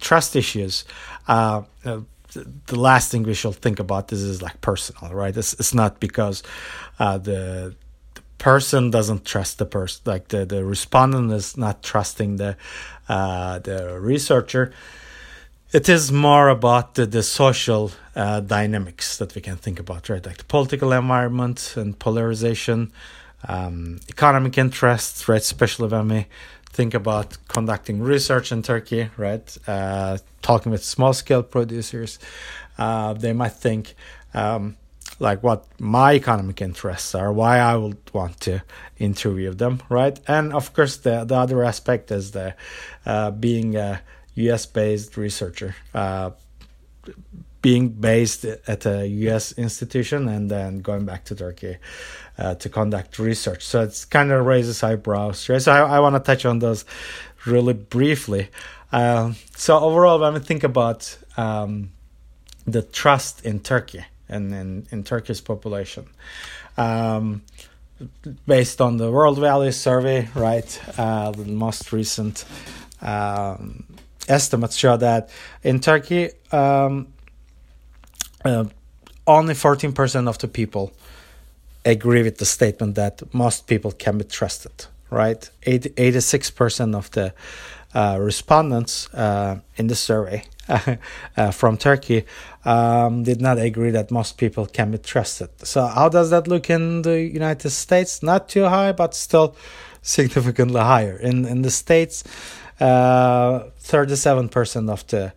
[0.00, 0.84] trust issues,
[2.32, 5.36] the last thing we should think about this is like personal, right?
[5.36, 6.42] It's, it's not because
[6.98, 7.74] the
[8.38, 12.56] person doesn't trust the person like the, the respondent is not trusting the
[13.08, 14.72] uh, the researcher
[15.72, 20.24] it is more about the, the social uh, dynamics that we can think about, right?
[20.24, 22.92] Like the political environment and polarization,
[23.46, 25.40] um, economic interests, right?
[25.40, 26.26] Especially when we
[26.72, 29.56] think about conducting research in Turkey, right?
[29.66, 32.18] Uh, talking with small scale producers,
[32.78, 33.94] uh, they might think,
[34.34, 34.76] um,
[35.18, 38.62] like what my economic interests are, why I would want to
[38.98, 40.18] interview them, right?
[40.26, 42.54] And of course, the the other aspect is the
[43.04, 44.00] uh, being a
[44.36, 46.30] US based researcher, uh,
[47.60, 51.76] being based at a US institution and then going back to Turkey
[52.40, 53.64] uh, to conduct research.
[53.64, 55.48] So it's kind of raises eyebrows.
[55.48, 55.60] Right?
[55.60, 56.84] So I, I want to touch on those
[57.46, 58.48] really briefly.
[58.90, 61.90] Uh, so overall, when we think about um,
[62.66, 66.06] the trust in Turkey and in, in Turkey's population,
[66.76, 67.42] um,
[68.46, 72.46] based on the World Values Survey, right, uh, the most recent
[73.02, 73.84] um,
[74.28, 75.28] estimates show that
[75.62, 77.08] in Turkey, um,
[78.44, 78.64] uh,
[79.26, 80.92] only 14% of the people
[81.84, 85.50] agree with the statement that most people can be trusted, right?
[85.62, 87.32] 80, 86% of the
[87.94, 90.44] uh, respondents uh, in the survey
[91.36, 92.24] uh, from Turkey
[92.64, 95.48] um, did not agree that most people can be trusted.
[95.64, 98.22] So, how does that look in the United States?
[98.22, 99.56] Not too high, but still
[100.02, 101.16] significantly higher.
[101.16, 102.22] In in the states,
[102.78, 105.32] uh, thirty-seven percent of the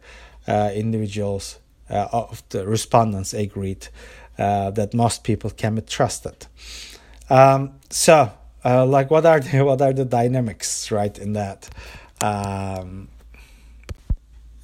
[0.48, 3.88] uh, individuals uh, of the respondents agreed
[4.38, 6.48] that most people can be trusted.
[7.30, 8.32] Um, so,
[8.64, 11.70] like, what are the what are the dynamics, right, in that?
[12.22, 13.10] Um,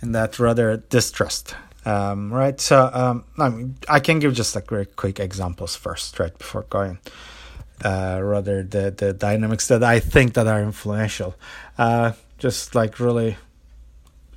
[0.02, 1.56] in that rather distrust
[1.86, 6.20] um, right so um, I, mean, I can give just like very quick examples first
[6.20, 7.00] right before going
[7.84, 11.36] uh, rather the the dynamics that I think that are influential
[11.78, 13.38] uh, just like really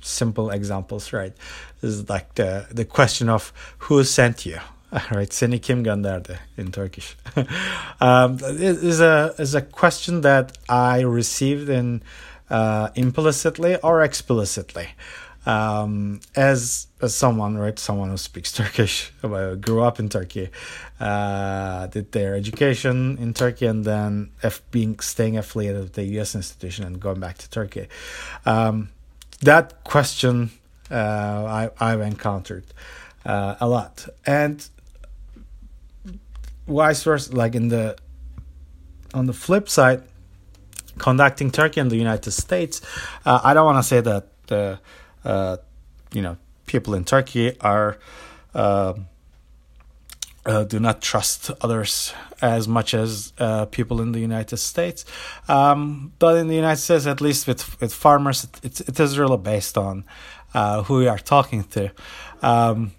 [0.03, 1.33] simple examples, right?
[1.81, 4.59] This is like the the question of who sent you,
[5.11, 5.33] right?
[5.33, 7.15] Seni kim gönderdi in Turkish.
[8.01, 12.01] um, is a is a question that I received in
[12.49, 14.89] uh, implicitly or explicitly.
[15.45, 19.11] Um, as as someone, right, someone who speaks Turkish,
[19.61, 20.49] grew up in Turkey,
[20.99, 26.35] uh, did their education in Turkey, and then if being staying affiliated with the U.S.
[26.35, 27.87] institution and going back to Turkey.
[28.45, 28.89] Um,
[29.41, 30.51] that question
[30.89, 32.63] uh, I, I've encountered
[33.25, 34.69] uh, a lot, and
[36.67, 37.35] vice versa.
[37.35, 37.97] Like in the
[39.13, 40.03] on the flip side,
[40.97, 42.81] conducting Turkey and the United States,
[43.25, 44.79] uh, I don't want to say that the
[45.23, 45.57] uh,
[46.13, 47.97] you know people in Turkey are
[48.53, 48.93] uh,
[50.45, 55.05] uh, do not trust others as much as uh, people in the United States.
[55.47, 59.37] Um, but in the United States, at least with with farmers, it, it is really
[59.37, 60.03] based on
[60.53, 61.91] uh, who we are talking to.
[62.41, 62.91] Um,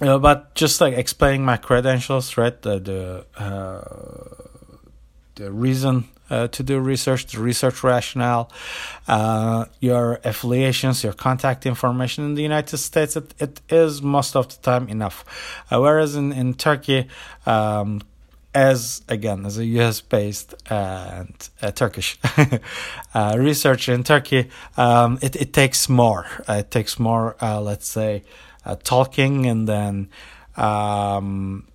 [0.00, 2.60] know, but just like explaining my credentials, right?
[2.62, 4.42] The the uh,
[5.34, 8.50] the reason uh, to do research, the research rationale,
[9.06, 14.48] uh, your affiliations, your contact information in the United States, it, it is most of
[14.48, 15.24] the time enough.
[15.70, 17.06] Uh, whereas in, in Turkey,
[17.44, 18.00] um,
[18.54, 22.18] as again as a US based and uh, Turkish
[23.14, 26.26] uh, research in Turkey, um, it, it takes more.
[26.48, 28.22] Uh, it takes more, let's say,
[28.84, 30.08] talking and then
[30.56, 31.66] um,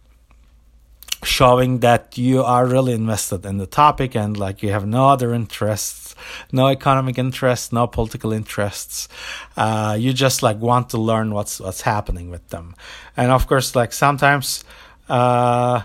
[1.23, 5.33] showing that you are really invested in the topic and like you have no other
[5.33, 6.07] interests
[6.51, 9.07] no economic interests no political interests.
[9.55, 12.75] Uh, you just like want to learn what's what's happening with them.
[13.15, 14.63] And of course like sometimes
[15.09, 15.81] uh,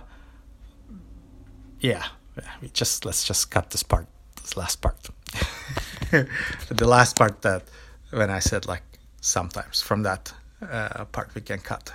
[1.80, 2.04] yeah
[2.72, 4.06] just let's just cut this part
[4.40, 5.08] this last part.
[6.68, 7.62] The last part that
[8.10, 8.82] when i said like
[9.22, 11.92] sometimes from that uh, part we can cut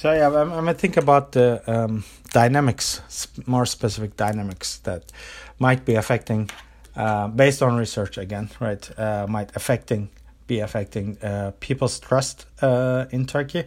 [0.00, 3.02] so yeah, I'm, I'm think about the um, dynamics,
[3.44, 5.12] more specific dynamics that
[5.58, 6.48] might be affecting,
[6.96, 8.98] uh, based on research again, right?
[8.98, 10.08] Uh, might affecting
[10.46, 13.64] be affecting uh, people's trust uh, in Turkey.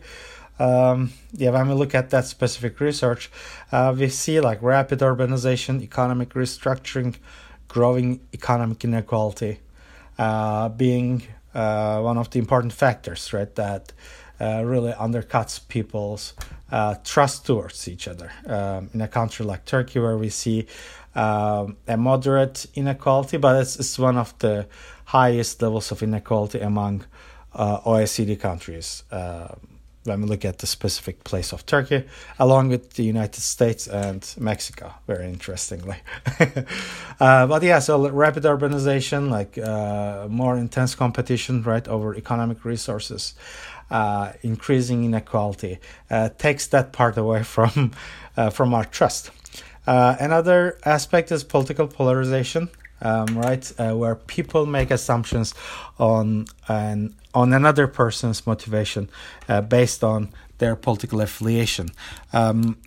[0.57, 3.29] Um, yeah, when we look at that specific research,
[3.71, 7.15] uh, we see like rapid urbanization, economic restructuring,
[7.67, 9.59] growing economic inequality,
[11.53, 13.53] uh, one of the important factors, right?
[13.55, 13.93] That
[14.39, 16.33] uh, really undercuts people's
[16.71, 18.31] uh, trust towards each other.
[18.47, 20.67] Um, in a country like Turkey, where we see
[21.15, 24.67] um, a moderate inequality, but it's, it's one of the
[25.05, 27.05] highest levels of inequality among
[27.53, 29.03] uh, OECD countries.
[29.11, 29.49] Uh,
[30.03, 32.03] when we look at the specific place of Turkey,
[32.39, 35.97] along with the United States and Mexico, very interestingly.
[37.19, 43.33] uh, but yeah, so rapid urbanization, like uh, more intense competition, right, over economic resources,
[43.89, 45.79] uh, increasing inequality
[46.09, 47.91] uh, takes that part away from
[48.35, 49.31] uh, from our trust.
[49.85, 52.69] Uh, another aspect is political polarization,
[53.01, 55.53] um, right, where people make assumptions
[55.99, 59.09] on an on another person's motivation
[59.69, 61.89] based on their political affiliation.
[62.31, 62.77] Um,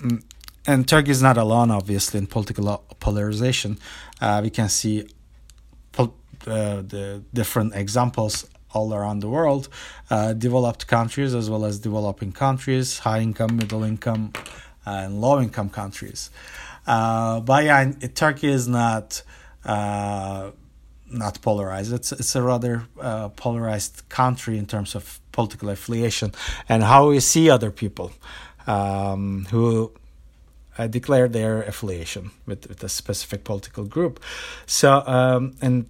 [0.66, 3.78] and Turkey is not alone, obviously, in political polarization.
[4.42, 5.07] we can see
[5.92, 9.68] pol- the different examples all around the world,
[10.11, 14.32] uh, developed countries as well as developing countries, high income, middle income,
[14.84, 16.30] and low income countries.
[16.86, 19.22] Uh, but yeah, Turkey is not
[19.64, 20.51] uh,
[21.11, 21.93] not polarized.
[21.93, 26.33] It's it's a rather uh, polarized country in terms of political affiliation
[26.69, 28.13] and how we see other people
[28.67, 29.93] um, who
[30.79, 34.21] uh, declare their affiliation with, with a specific political group.
[34.67, 35.87] So um, and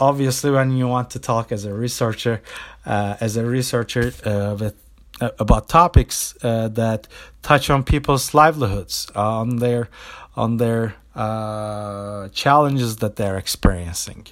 [0.00, 2.40] obviously when you want to talk as a researcher
[2.86, 4.74] uh, as a researcher uh, with
[5.20, 7.08] about topics uh, that
[7.42, 9.88] touch on people's livelihoods on their
[10.36, 14.26] on their uh, challenges that they're experiencing.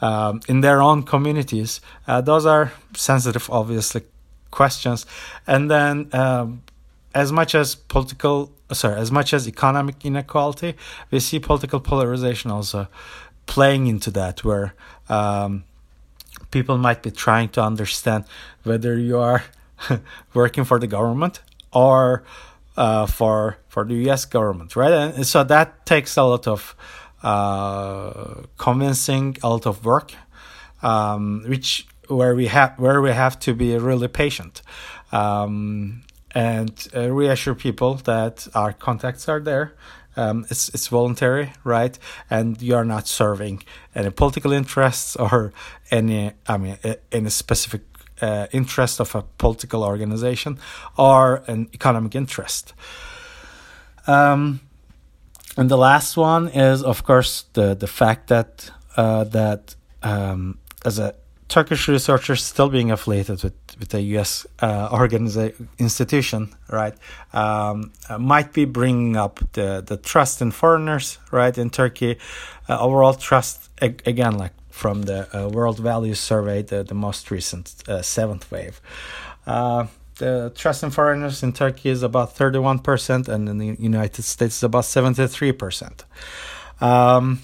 [0.00, 4.02] Um, in their own communities uh, those are sensitive obviously
[4.50, 5.06] questions.
[5.46, 6.62] And then um,
[7.14, 10.74] as much as political sorry as much as economic inequality
[11.10, 12.88] we see political polarization also
[13.46, 14.74] playing into that where
[15.08, 15.64] um,
[16.50, 18.24] people might be trying to understand
[18.62, 19.44] whether you are
[20.34, 21.40] working for the government
[21.72, 22.24] or
[22.76, 24.24] uh, for for the U.S.
[24.24, 24.92] government, right?
[24.92, 26.74] And so that takes a lot of
[27.22, 30.12] uh, convincing, a lot of work,
[30.82, 34.62] um, which where we have where we have to be really patient
[35.12, 36.02] um,
[36.32, 39.74] and uh, reassure people that our contacts are there
[40.16, 41.98] um, it's it's voluntary, right?
[42.28, 43.62] And you are not serving
[43.94, 45.52] any political interests or
[45.90, 46.76] any, I mean,
[47.10, 47.82] any specific
[48.22, 50.58] uh, interest of a political organization
[50.96, 52.72] or an economic interest.
[54.06, 54.60] Um,
[55.56, 60.98] and the last one is, of course, the the fact that uh, that um, as
[60.98, 61.14] a
[61.48, 64.46] Turkish researcher still being affiliated with with a U.S.
[64.60, 66.94] Uh, organization institution, right,
[67.34, 72.16] um, uh, might be bringing up the the trust in foreigners, right, in Turkey,
[72.68, 77.30] uh, overall trust ag- again, like from the uh, World Values Survey, the the most
[77.30, 78.80] recent uh, seventh wave.
[79.46, 84.56] Uh, the trust in foreigners in Turkey is about 31%, and in the United States
[84.56, 86.04] is about 73%.
[86.80, 87.40] Um,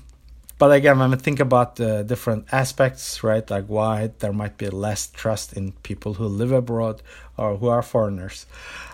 [0.59, 4.69] but again, when we think about the different aspects, right, like why there might be
[4.69, 7.03] less trust in people who live abroad
[7.37, 8.47] or who are foreigners.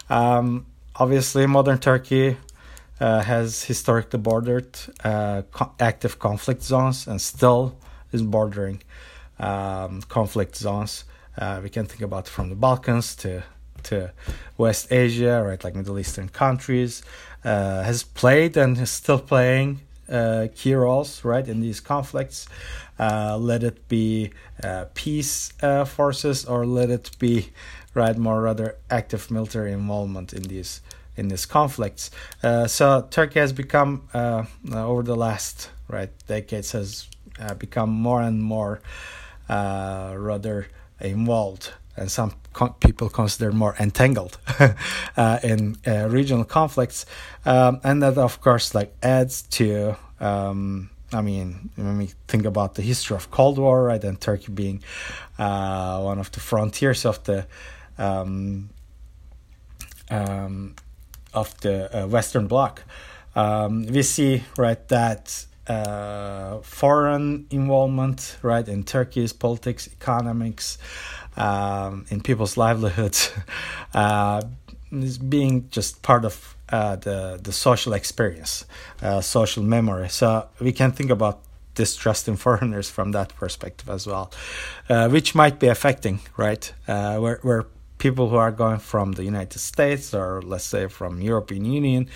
[0.09, 0.67] Um,
[0.97, 2.37] obviously, modern Turkey
[3.01, 7.77] uh, has historically bordered uh, co- active conflict zones and still
[8.15, 8.81] is bordering
[9.39, 11.05] um, conflict zones.
[11.37, 13.43] Uh, we can think about from the Balkans to
[13.85, 14.11] to
[14.57, 17.03] West Asia, right, like Middle Eastern countries,
[17.45, 22.47] uh, has played and is still playing uh, key roles, right, in these conflicts.
[22.99, 24.31] Uh, let it be
[24.63, 27.51] uh, peace uh, forces, or let it be,
[27.95, 30.81] right, more rather active military involvement in these
[31.17, 32.11] in these conflicts.
[32.43, 37.07] Uh, so Turkey has become over the last right decades has
[37.59, 38.81] become more and more
[39.49, 40.69] rather
[41.01, 44.39] involved and some con- people consider more entangled
[45.17, 47.07] uh, in uh, regional conflicts,
[47.45, 49.97] um, and that of course like adds to.
[50.21, 54.51] Um, I mean, when we think about the history of Cold War, right, and Turkey
[54.51, 54.83] being
[55.39, 57.47] uh, one of the frontiers of the
[57.99, 58.71] um,
[60.11, 60.75] um,
[61.33, 62.83] of the uh, Western Bloc,
[63.37, 70.79] um, we see right that uh, foreign involvement, right, in Turkey's politics, economics,
[71.37, 73.33] um, in people's livelihoods,
[73.95, 74.43] uh,
[74.93, 78.65] is being just part of uh, the the social experience,
[79.03, 80.09] uh, social memory.
[80.09, 81.41] So we can think about
[81.75, 84.31] distrust in foreigners from that perspective as well,
[84.89, 87.67] uh, which might be affecting right uh, where where
[87.99, 92.09] people who are going from the United States or let's say from European Union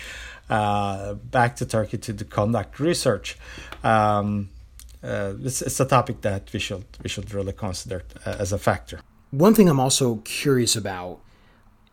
[0.49, 3.37] uh, back to Turkey to, to conduct research.
[3.83, 4.49] Um,
[5.03, 8.57] uh, it's, it's a topic that we should we should really consider uh, as a
[8.57, 8.99] factor.
[9.31, 11.19] One thing I'm also curious about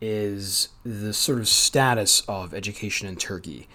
[0.01, 3.69] is the sort of status of education in Turkey.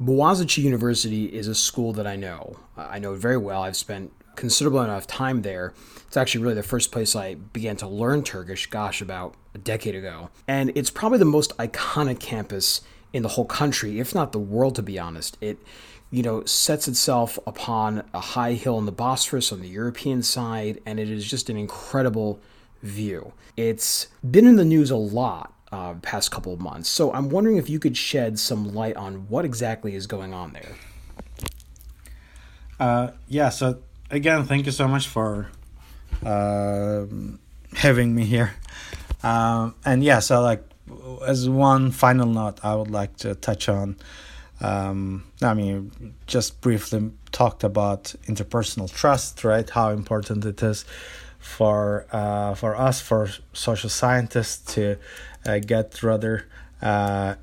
[0.00, 2.58] Boğaziçi University is a school that I know.
[2.76, 3.62] I know it very well.
[3.62, 5.74] I've spent considerable of time there.
[6.06, 9.96] It's actually really the first place I began to learn Turkish, gosh, about a decade
[9.96, 10.30] ago.
[10.46, 12.80] And it's probably the most iconic campus
[13.12, 15.36] in the whole country, if not the world, to be honest.
[15.40, 15.58] It,
[16.10, 20.80] you know, sets itself upon a high hill in the Bosphorus on the European side,
[20.86, 22.40] and it is just an incredible
[22.82, 23.32] view.
[23.56, 26.88] It's been in the news a lot uh, past couple of months.
[26.88, 30.52] So I'm wondering if you could shed some light on what exactly is going on
[30.52, 30.76] there.
[32.80, 33.48] Uh, yeah.
[33.48, 33.80] So
[34.10, 35.50] again, thank you so much for
[36.24, 37.04] uh,
[37.74, 38.54] having me here.
[39.22, 40.64] Um, and yeah, so like
[41.26, 43.96] as one final note, I would like to touch on.
[44.60, 49.68] Um, I mean, just briefly talked about interpersonal trust, right?
[49.68, 50.84] How important it is
[51.38, 54.96] for uh, for us, for social scientists, to
[55.46, 56.46] uh, get rather
[56.82, 57.34] uh,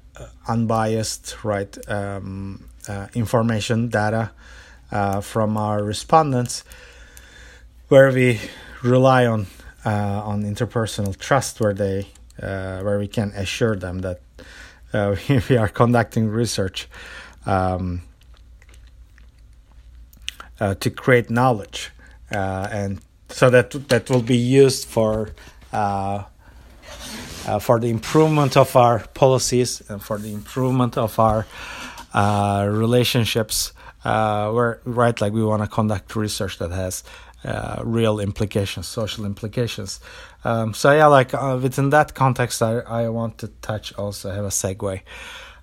[0.47, 4.31] unbiased, right, um, uh, information, data
[4.91, 6.63] uh, from our respondents,
[7.87, 8.39] where we
[8.83, 9.47] rely on
[9.85, 12.07] uh, on interpersonal trust, where they
[12.39, 14.21] where we can assure them that
[15.49, 16.87] we are conducting research.
[17.45, 18.01] Um,
[20.79, 21.91] to create knowledge
[22.31, 25.31] and so that that will be used for
[25.73, 26.23] uh,
[27.47, 31.45] uh, for the improvement of our policies and for the improvement of our
[32.13, 33.73] uh, relationships.
[34.03, 37.03] Uh, where right, like we want to conduct research that has
[37.45, 39.99] uh, real implications, social implications.
[40.43, 44.45] Um, so yeah, like uh, within that context, I I want to touch also have
[44.45, 45.01] a segue.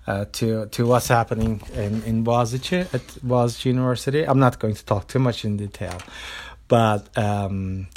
[0.05, 4.23] Uh, to to what's happening in in Boğaziçi at Boğaziçi University.
[4.23, 5.97] I'm not going to talk too much in detail,
[6.67, 7.87] but um,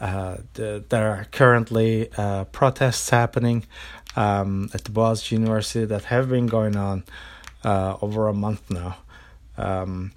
[0.00, 3.66] uh, the, there are currently uh, protests happening
[4.14, 7.02] um, at the Boğaziçi University that have been going on
[8.00, 8.94] over a month now,
[9.58, 10.12] um,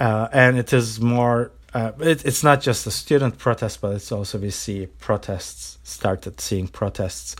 [0.00, 1.52] uh, and it is more.
[1.72, 6.40] Uh, it, it's not just a student protest, but it's also we see protests started
[6.40, 7.36] seeing protests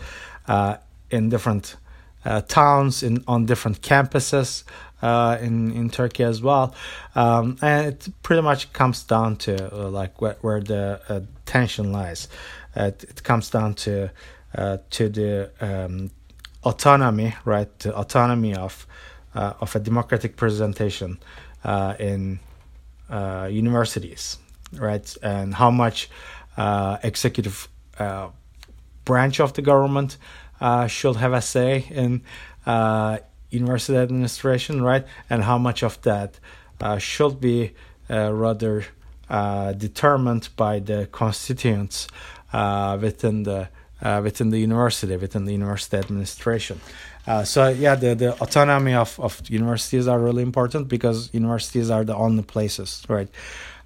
[0.46, 0.76] uh,
[1.10, 1.76] in different
[2.48, 4.64] towns in on different campuses
[5.02, 6.74] uh, in in Turkey as well,
[7.14, 11.92] um, and it pretty much comes down to uh, like where, where the uh, tension
[11.92, 12.28] lies.
[12.76, 14.10] It, it, comes down to
[14.54, 16.10] uh, to the um,
[16.62, 17.78] autonomy, right?
[17.78, 18.86] The autonomy of
[19.34, 21.18] uh, of a democratic presentation
[23.10, 24.38] uh, universities,
[24.72, 25.16] right?
[25.22, 26.08] And how much
[27.02, 27.68] executive
[29.04, 30.16] branch of the government
[30.88, 32.22] should have a say in
[33.50, 35.04] university administration, right?
[35.28, 36.38] And how much of that
[36.80, 37.72] uh, should be
[38.08, 38.84] uh, rather
[39.28, 42.08] uh, determined by the constituents
[42.52, 43.68] uh, within the
[44.02, 46.80] uh, within the university, within the university administration.
[47.30, 52.02] Uh, so yeah, the, the autonomy of, of universities are really important because universities are
[52.02, 53.28] the only places, right,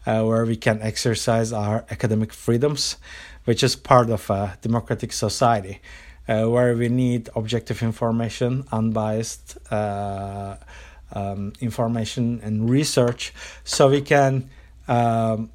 [0.07, 2.97] where we can exercise our academic freedoms,
[3.45, 5.83] which is part of a democratic society
[6.27, 10.57] uh, where we need objective information, unbiased uh,
[11.13, 14.49] um, information and research, so we can
[14.89, 15.51] um,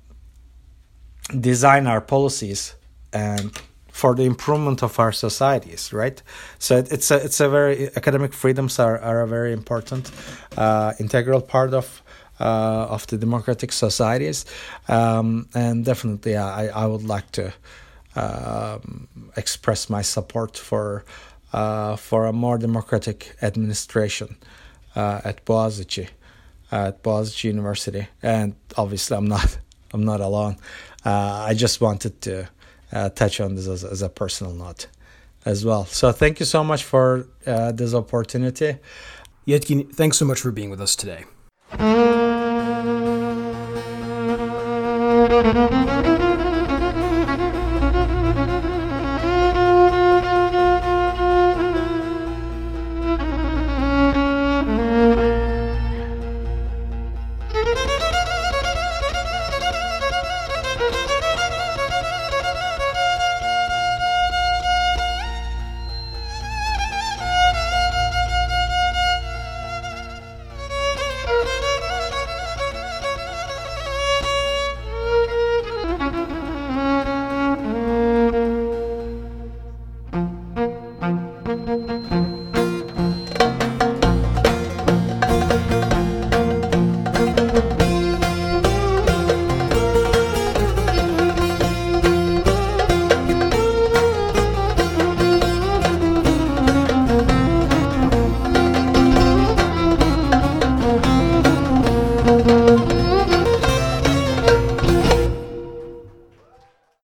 [1.40, 2.76] design our policies
[3.12, 3.60] and
[4.00, 6.24] for the improvement of our societies, right?
[6.58, 10.12] So it's a it's a very academic freedoms are, are a very important
[10.58, 12.02] uh, integral part of
[12.40, 14.46] uh, of the democratic societies,
[14.88, 17.52] um, and definitely I I would like to
[18.16, 21.04] um, express my support for
[21.54, 24.38] uh, for a more democratic administration
[24.96, 26.08] uh, at Boğaziçi,
[26.72, 29.58] at Boğaziçi University, and obviously I'm not
[29.94, 30.56] I'm not alone.
[31.06, 32.48] Uh, I just wanted to
[32.92, 34.88] uh, touch on this as, as, a personal note
[35.46, 35.86] as well.
[35.86, 38.78] So thank you so much for uh, this opportunity.
[39.48, 41.26] Yetkin, thanks so much for being with us today.